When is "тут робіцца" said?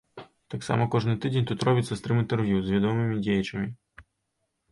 1.51-1.97